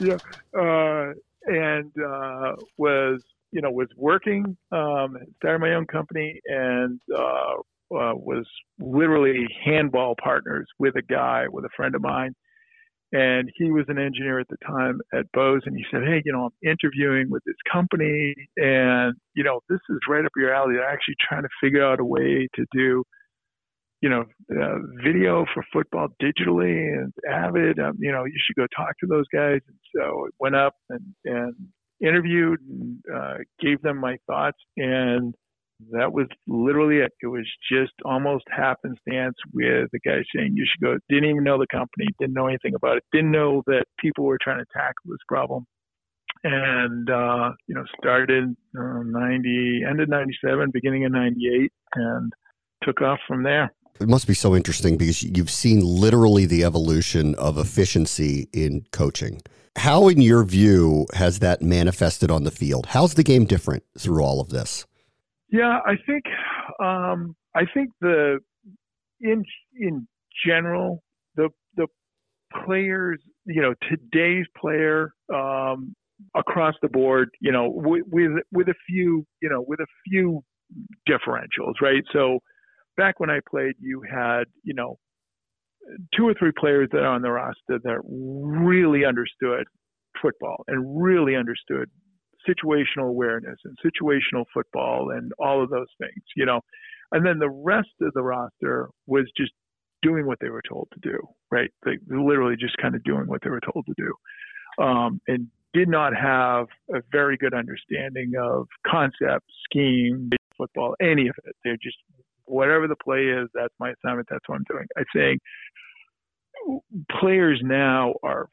yeah. 0.00 0.16
Uh, 0.58 1.12
and 1.46 1.92
uh, 2.02 2.56
was 2.78 3.22
you 3.52 3.60
know 3.60 3.70
was 3.70 3.88
working, 3.96 4.56
um, 4.72 5.16
started 5.36 5.60
my 5.60 5.74
own 5.74 5.86
company, 5.86 6.40
and 6.46 6.98
uh, 7.92 8.14
was 8.14 8.46
literally 8.78 9.46
handball 9.64 10.14
partners 10.22 10.66
with 10.78 10.96
a 10.96 11.02
guy, 11.02 11.44
with 11.48 11.64
a 11.64 11.70
friend 11.76 11.94
of 11.94 12.02
mine. 12.02 12.34
And 13.12 13.48
he 13.56 13.70
was 13.70 13.84
an 13.88 13.98
engineer 13.98 14.40
at 14.40 14.48
the 14.48 14.56
time 14.66 15.00
at 15.14 15.30
Bose, 15.32 15.62
and 15.64 15.76
he 15.76 15.84
said, 15.90 16.02
"Hey, 16.02 16.22
you 16.24 16.32
know, 16.32 16.46
I'm 16.46 16.68
interviewing 16.68 17.30
with 17.30 17.42
this 17.44 17.54
company, 17.72 18.34
and 18.56 19.14
you 19.34 19.44
know, 19.44 19.60
this 19.68 19.78
is 19.88 19.98
right 20.08 20.24
up 20.24 20.32
your 20.36 20.52
alley. 20.52 20.74
They're 20.74 20.88
actually 20.88 21.14
trying 21.20 21.42
to 21.42 21.48
figure 21.62 21.84
out 21.84 22.00
a 22.00 22.04
way 22.04 22.48
to 22.56 22.66
do, 22.72 23.04
you 24.00 24.08
know, 24.08 24.24
uh, 24.50 24.78
video 25.04 25.46
for 25.54 25.64
football 25.72 26.08
digitally 26.20 26.98
and 26.98 27.12
Avid. 27.30 27.78
Um, 27.78 27.96
you 28.00 28.10
know, 28.10 28.24
you 28.24 28.38
should 28.44 28.56
go 28.56 28.66
talk 28.76 28.98
to 28.98 29.06
those 29.06 29.26
guys." 29.32 29.60
And 29.68 29.78
so 29.94 30.26
I 30.26 30.30
went 30.40 30.56
up 30.56 30.74
and 30.90 31.14
and 31.24 31.54
interviewed 32.04 32.58
and 32.68 32.98
uh, 33.14 33.34
gave 33.60 33.80
them 33.82 33.98
my 33.98 34.16
thoughts, 34.26 34.58
and 34.76 35.32
that 35.90 36.12
was 36.12 36.26
literally 36.46 36.98
it. 36.98 37.12
It 37.22 37.26
was 37.26 37.46
just 37.70 37.92
almost 38.04 38.44
happenstance 38.50 39.36
with 39.52 39.88
the 39.92 40.00
guy 40.04 40.22
saying 40.34 40.52
you 40.54 40.66
should 40.66 40.82
go. 40.82 40.98
Didn't 41.08 41.30
even 41.30 41.44
know 41.44 41.58
the 41.58 41.66
company, 41.70 42.06
didn't 42.18 42.34
know 42.34 42.46
anything 42.46 42.74
about 42.74 42.96
it, 42.96 43.04
didn't 43.12 43.32
know 43.32 43.62
that 43.66 43.84
people 43.98 44.24
were 44.24 44.38
trying 44.40 44.58
to 44.58 44.66
tackle 44.72 45.10
this 45.10 45.18
problem. 45.28 45.66
And, 46.44 47.10
uh, 47.10 47.52
you 47.66 47.74
know, 47.74 47.84
started 47.98 48.56
uh, 48.78 49.02
90, 49.04 49.82
ended 49.88 50.08
97, 50.08 50.70
beginning 50.72 51.04
of 51.04 51.12
98, 51.12 51.72
and 51.94 52.32
took 52.84 53.00
off 53.00 53.18
from 53.26 53.42
there. 53.42 53.72
It 53.98 54.08
must 54.08 54.26
be 54.26 54.34
so 54.34 54.54
interesting 54.54 54.98
because 54.98 55.22
you've 55.22 55.50
seen 55.50 55.80
literally 55.80 56.44
the 56.44 56.64
evolution 56.64 57.34
of 57.36 57.56
efficiency 57.56 58.48
in 58.52 58.84
coaching. 58.92 59.40
How, 59.76 60.08
in 60.08 60.20
your 60.20 60.44
view, 60.44 61.06
has 61.14 61.38
that 61.40 61.62
manifested 61.62 62.30
on 62.30 62.44
the 62.44 62.50
field? 62.50 62.86
How's 62.86 63.14
the 63.14 63.22
game 63.22 63.44
different 63.46 63.82
through 63.98 64.22
all 64.22 64.40
of 64.40 64.50
this? 64.50 64.86
Yeah, 65.50 65.78
I 65.86 65.94
think 66.06 66.24
um, 66.80 67.36
I 67.54 67.64
think 67.72 67.90
the 68.00 68.38
in 69.20 69.44
in 69.78 70.06
general 70.46 71.02
the 71.36 71.50
the 71.76 71.86
players, 72.64 73.20
you 73.46 73.62
know, 73.62 73.74
today's 73.90 74.46
player 74.60 75.12
um, 75.34 75.94
across 76.36 76.74
the 76.82 76.88
board, 76.88 77.30
you 77.40 77.52
know, 77.52 77.70
with, 77.74 78.04
with 78.10 78.32
with 78.52 78.68
a 78.68 78.74
few, 78.88 79.26
you 79.42 79.48
know, 79.48 79.64
with 79.66 79.80
a 79.80 79.86
few 80.08 80.42
differentials, 81.08 81.74
right? 81.82 82.04
So 82.12 82.40
back 82.96 83.20
when 83.20 83.30
I 83.30 83.40
played, 83.50 83.74
you 83.80 84.02
had, 84.10 84.44
you 84.64 84.74
know, 84.74 84.98
two 86.16 86.28
or 86.28 86.34
three 86.38 86.52
players 86.58 86.88
that 86.92 87.00
are 87.02 87.06
on 87.14 87.22
the 87.22 87.30
roster 87.30 87.78
that 87.82 88.00
really 88.04 89.04
understood 89.04 89.64
football 90.20 90.64
and 90.68 91.02
really 91.02 91.36
understood 91.36 91.90
situational 92.48 93.08
awareness 93.08 93.58
and 93.64 93.76
situational 93.84 94.44
football 94.52 95.10
and 95.10 95.32
all 95.38 95.62
of 95.62 95.70
those 95.70 95.88
things, 95.98 96.22
you 96.36 96.46
know. 96.46 96.60
And 97.12 97.24
then 97.24 97.38
the 97.38 97.50
rest 97.50 97.90
of 98.00 98.12
the 98.14 98.22
roster 98.22 98.88
was 99.06 99.30
just 99.36 99.52
doing 100.02 100.26
what 100.26 100.38
they 100.40 100.50
were 100.50 100.62
told 100.68 100.88
to 100.92 101.00
do, 101.00 101.18
right? 101.50 101.70
They 101.84 101.98
literally 102.08 102.56
just 102.56 102.76
kind 102.78 102.94
of 102.94 103.02
doing 103.04 103.26
what 103.26 103.40
they 103.42 103.50
were 103.50 103.60
told 103.60 103.86
to 103.86 103.94
do, 103.96 104.84
um, 104.84 105.20
and 105.26 105.48
did 105.72 105.88
not 105.88 106.14
have 106.16 106.66
a 106.94 107.00
very 107.12 107.36
good 107.36 107.54
understanding 107.54 108.32
of 108.40 108.66
concept, 108.86 109.44
scheme, 109.64 110.30
football, 110.56 110.94
any 111.00 111.28
of 111.28 111.34
it. 111.44 111.54
They're 111.64 111.76
just 111.82 111.96
whatever 112.46 112.88
the 112.88 112.96
play 112.96 113.26
is, 113.26 113.48
that's 113.54 113.74
my 113.78 113.92
assignment. 113.92 114.28
That's 114.30 114.48
what 114.48 114.56
I'm 114.56 114.64
doing. 114.68 114.86
I 114.96 115.02
think 115.14 115.40
players 117.20 117.60
now 117.62 118.14
are 118.22 118.48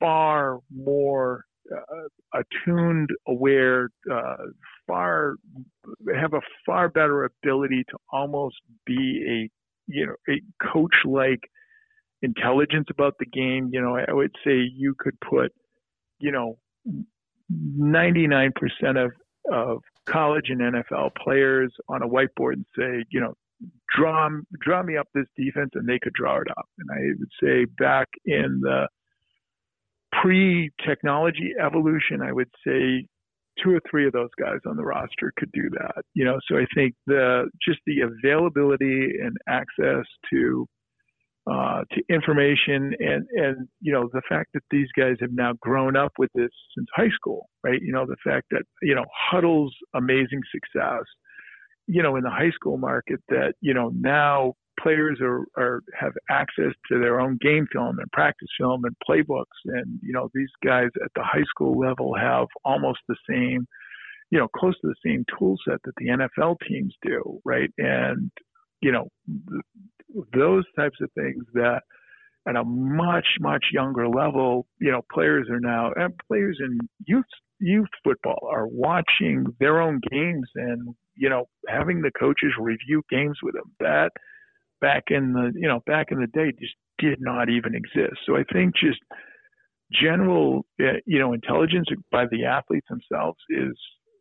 far 0.00 0.60
more 0.74 1.44
uh, 1.74 2.38
attuned, 2.40 3.10
aware, 3.26 3.90
uh, 4.10 4.36
far 4.86 5.36
have 6.14 6.34
a 6.34 6.40
far 6.66 6.88
better 6.88 7.24
ability 7.24 7.84
to 7.90 7.96
almost 8.12 8.56
be 8.86 9.24
a 9.28 9.92
you 9.92 10.06
know 10.06 10.14
a 10.28 10.40
coach 10.72 10.94
like 11.04 11.40
intelligence 12.22 12.86
about 12.90 13.14
the 13.18 13.26
game. 13.26 13.70
You 13.72 13.80
know, 13.80 13.96
I 13.96 14.12
would 14.12 14.34
say 14.44 14.52
you 14.52 14.94
could 14.98 15.18
put 15.20 15.52
you 16.18 16.32
know 16.32 16.58
99% 17.78 18.52
of 18.96 19.12
of 19.50 19.82
college 20.06 20.46
and 20.48 20.60
NFL 20.60 21.10
players 21.16 21.72
on 21.88 22.02
a 22.02 22.08
whiteboard 22.08 22.54
and 22.54 22.66
say, 22.76 23.04
you 23.10 23.20
know, 23.20 23.34
draw 23.94 24.28
draw 24.60 24.82
me 24.82 24.96
up 24.96 25.08
this 25.14 25.26
defense, 25.36 25.70
and 25.74 25.88
they 25.88 25.98
could 25.98 26.12
draw 26.12 26.40
it 26.40 26.50
up. 26.50 26.66
And 26.78 26.88
I 26.90 27.00
would 27.18 27.30
say 27.42 27.64
back 27.78 28.08
in 28.24 28.60
the 28.62 28.88
pre-technology 30.20 31.52
evolution, 31.64 32.22
I 32.22 32.32
would 32.32 32.50
say 32.66 33.06
two 33.62 33.70
or 33.70 33.80
three 33.90 34.06
of 34.06 34.12
those 34.12 34.30
guys 34.38 34.58
on 34.66 34.76
the 34.76 34.84
roster 34.84 35.32
could 35.36 35.50
do 35.52 35.68
that. 35.70 36.02
You 36.14 36.24
know, 36.24 36.38
so 36.48 36.56
I 36.56 36.66
think 36.74 36.94
the 37.06 37.50
just 37.66 37.80
the 37.86 38.00
availability 38.00 39.18
and 39.22 39.36
access 39.48 40.04
to 40.32 40.66
uh, 41.50 41.82
to 41.92 42.02
information 42.14 42.94
and 42.98 43.26
and 43.32 43.68
you 43.80 43.92
know 43.92 44.08
the 44.12 44.22
fact 44.28 44.50
that 44.54 44.62
these 44.70 44.88
guys 44.96 45.16
have 45.20 45.32
now 45.32 45.52
grown 45.60 45.96
up 45.96 46.12
with 46.18 46.30
this 46.34 46.50
since 46.76 46.86
high 46.94 47.10
school, 47.14 47.48
right? 47.64 47.80
You 47.80 47.92
know, 47.92 48.06
the 48.06 48.16
fact 48.24 48.46
that 48.50 48.62
you 48.82 48.94
know 48.94 49.06
Hudl's 49.30 49.74
amazing 49.94 50.42
success, 50.52 51.04
you 51.86 52.02
know, 52.02 52.16
in 52.16 52.22
the 52.22 52.30
high 52.30 52.50
school 52.50 52.76
market 52.76 53.20
that 53.28 53.54
you 53.60 53.74
know 53.74 53.90
now 53.94 54.54
players 54.82 55.18
are, 55.20 55.44
are 55.56 55.82
have 55.98 56.12
access 56.30 56.72
to 56.90 56.98
their 56.98 57.20
own 57.20 57.38
game 57.40 57.66
film 57.72 57.98
and 57.98 58.10
practice 58.12 58.48
film 58.58 58.84
and 58.84 58.96
playbooks. 59.08 59.44
And 59.66 59.98
you 60.02 60.12
know 60.12 60.28
these 60.34 60.50
guys 60.64 60.88
at 61.04 61.10
the 61.14 61.22
high 61.22 61.44
school 61.48 61.78
level 61.78 62.14
have 62.14 62.46
almost 62.64 63.00
the 63.08 63.16
same 63.28 63.66
you 64.30 64.38
know 64.38 64.48
close 64.48 64.74
to 64.80 64.88
the 64.88 64.94
same 65.04 65.24
tool 65.38 65.56
set 65.68 65.78
that 65.84 65.94
the 65.96 66.08
NFL 66.08 66.56
teams 66.68 66.94
do 67.06 67.40
right? 67.44 67.70
And 67.78 68.30
you 68.80 68.92
know 68.92 69.08
those 70.32 70.64
types 70.76 70.98
of 71.00 71.10
things 71.12 71.44
that 71.54 71.82
at 72.48 72.56
a 72.56 72.64
much 72.64 73.26
much 73.40 73.66
younger 73.72 74.08
level 74.08 74.66
you 74.80 74.90
know 74.90 75.02
players 75.12 75.48
are 75.50 75.60
now 75.60 75.92
and 75.94 76.14
players 76.26 76.58
in 76.60 76.78
youth 77.06 77.24
youth 77.60 77.88
football 78.02 78.48
are 78.50 78.66
watching 78.66 79.44
their 79.60 79.80
own 79.80 80.00
games 80.10 80.48
and 80.54 80.94
you 81.14 81.28
know 81.28 81.44
having 81.68 82.00
the 82.00 82.10
coaches 82.18 82.52
review 82.58 83.02
games 83.10 83.38
with 83.42 83.54
them. 83.54 83.70
That 83.78 84.10
back 84.80 85.04
in 85.08 85.32
the 85.32 85.52
you 85.54 85.68
know 85.68 85.80
back 85.86 86.08
in 86.10 86.20
the 86.20 86.26
day 86.26 86.52
just 86.58 86.74
did 86.98 87.20
not 87.20 87.48
even 87.48 87.74
exist. 87.74 88.20
So 88.26 88.36
I 88.36 88.44
think 88.52 88.74
just 88.76 89.00
general 89.92 90.64
uh, 90.80 91.00
you 91.06 91.18
know 91.18 91.32
intelligence 91.32 91.88
by 92.10 92.24
the 92.30 92.44
athletes 92.44 92.86
themselves 92.88 93.38
is 93.50 93.76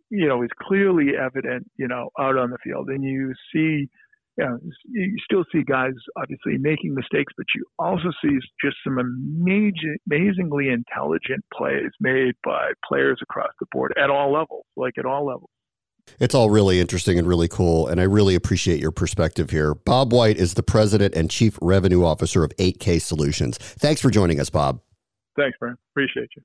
you 0.10 0.28
know 0.28 0.43
is 0.43 0.50
clearly 0.62 1.12
evident 1.19 1.69
you 1.78 1.88
know 1.88 2.10
out 2.19 2.38
on 2.38 2.52
the 2.52 2.58
field, 2.63 2.89
and 2.89 3.04
you 3.04 3.34
see. 3.54 3.89
You, 4.38 4.45
know, 4.45 4.58
you 4.89 5.17
still 5.22 5.43
see 5.52 5.63
guys 5.63 5.91
obviously 6.15 6.58
making 6.58 6.93
mistakes, 6.93 7.34
but 7.36 7.48
you 7.54 7.65
also 7.78 8.10
see 8.24 8.38
just 8.63 8.78
some 8.86 8.98
amazing, 8.98 9.98
amazingly 10.10 10.69
intelligent 10.69 11.43
plays 11.54 11.89
made 12.00 12.36
by 12.41 12.72
players 12.88 13.19
across 13.22 13.52
the 13.60 13.65
board 13.74 13.93
at 14.02 14.10
all 14.10 14.32
levels, 14.32 14.63
like 14.78 14.93
at 14.98 15.06
all 15.06 15.26
levels. 15.26 15.50
It's 16.19 16.36
all 16.36 16.50
really 16.50 16.80
interesting 16.80 17.19
and 17.19 17.28
really 17.28 17.48
cool, 17.48 17.88
and 17.88 18.00
I 18.00 18.04
really 18.06 18.36
appreciate 18.36 18.80
your 18.80 18.91
perspective 18.91 19.50
here. 19.50 19.74
Bob 19.74 20.12
White 20.12 20.38
is 20.38 20.56
the 20.56 20.63
president 20.63 21.15
and 21.15 21.30
chief 21.30 21.58
revenue 21.62 22.04
officer 22.04 22.43
of 22.43 22.56
8K 22.58 23.02
Solutions. 23.02 23.58
Thanks 23.58 24.02
for 24.02 24.10
joining 24.10 24.39
us, 24.39 24.50
Bob. 24.50 24.82
Thanks, 25.36 25.58
Brian. 25.60 25.78
Appreciate 25.93 26.30
you. 26.36 26.43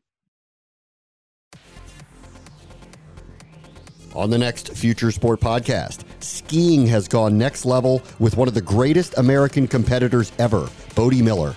On 4.15 4.31
the 4.31 4.39
next 4.39 4.73
Future 4.77 5.11
Sport 5.11 5.41
podcast, 5.41 6.05
skiing 6.21 6.87
has 6.87 7.09
gone 7.09 7.37
next 7.37 7.65
level 7.65 8.01
with 8.21 8.37
one 8.37 8.47
of 8.47 8.55
the 8.55 8.63
greatest 8.63 9.19
American 9.19 9.67
competitors 9.67 10.31
ever, 10.39 10.69
Bode 10.95 11.17
Miller. 11.17 11.57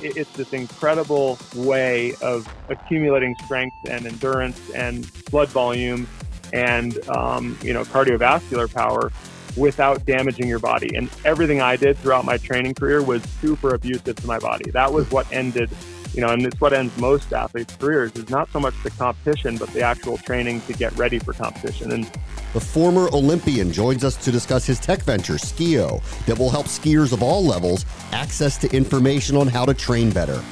It's 0.00 0.30
this 0.32 0.52
incredible 0.52 1.38
way 1.54 2.14
of 2.20 2.52
accumulating 2.68 3.36
strength 3.44 3.76
and 3.88 4.06
endurance 4.06 4.70
and 4.70 5.08
blood 5.30 5.48
volume 5.50 6.08
and 6.54 7.06
um, 7.10 7.58
you 7.62 7.74
know 7.74 7.84
cardiovascular 7.84 8.72
power 8.72 9.10
without 9.56 10.04
damaging 10.06 10.48
your 10.48 10.58
body. 10.58 10.96
And 10.96 11.10
everything 11.24 11.60
I 11.60 11.76
did 11.76 11.98
throughout 11.98 12.24
my 12.24 12.38
training 12.38 12.74
career 12.74 13.02
was 13.02 13.22
super 13.40 13.74
abusive 13.74 14.16
to 14.16 14.26
my 14.26 14.38
body. 14.38 14.70
That 14.70 14.92
was 14.92 15.08
what 15.10 15.30
ended, 15.32 15.70
you 16.12 16.20
know, 16.22 16.28
and 16.28 16.44
it's 16.44 16.60
what 16.60 16.72
ends 16.72 16.96
most 16.96 17.32
athletes' 17.32 17.76
careers 17.76 18.12
is 18.16 18.28
not 18.30 18.50
so 18.50 18.58
much 18.58 18.74
the 18.82 18.90
competition, 18.90 19.56
but 19.56 19.68
the 19.72 19.82
actual 19.82 20.18
training 20.18 20.60
to 20.62 20.72
get 20.72 20.96
ready 20.96 21.18
for 21.18 21.32
competition. 21.32 21.92
And 21.92 22.10
the 22.52 22.60
former 22.60 23.08
Olympian 23.12 23.72
joins 23.72 24.02
us 24.02 24.16
to 24.24 24.32
discuss 24.32 24.66
his 24.66 24.80
tech 24.80 25.02
venture, 25.02 25.34
Skio, 25.34 26.02
that 26.26 26.38
will 26.38 26.50
help 26.50 26.66
skiers 26.66 27.12
of 27.12 27.22
all 27.22 27.44
levels 27.44 27.84
access 28.12 28.58
to 28.58 28.76
information 28.76 29.36
on 29.36 29.46
how 29.46 29.64
to 29.64 29.74
train 29.74 30.10
better. 30.10 30.42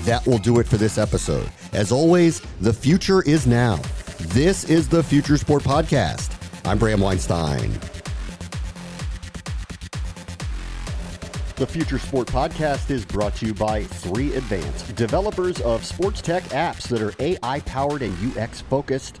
That 0.00 0.26
will 0.26 0.38
do 0.38 0.58
it 0.58 0.66
for 0.66 0.78
this 0.78 0.98
episode. 0.98 1.48
As 1.72 1.92
always, 1.92 2.40
the 2.60 2.72
future 2.72 3.22
is 3.22 3.46
now. 3.46 3.80
This 4.20 4.64
is 4.64 4.88
the 4.88 5.00
Future 5.00 5.36
Sport 5.36 5.62
Podcast. 5.62 6.34
I'm 6.66 6.76
Bram 6.76 7.00
Weinstein. 7.00 7.70
The 11.54 11.66
Future 11.66 12.00
Sport 12.00 12.26
Podcast 12.26 12.90
is 12.90 13.04
brought 13.04 13.36
to 13.36 13.46
you 13.46 13.54
by 13.54 13.84
3 13.84 14.34
Advance, 14.34 14.82
developers 14.94 15.60
of 15.60 15.84
sports 15.84 16.20
tech 16.20 16.42
apps 16.46 16.88
that 16.88 17.00
are 17.00 17.14
AI 17.20 17.60
powered 17.60 18.02
and 18.02 18.36
UX 18.36 18.60
focused. 18.62 19.20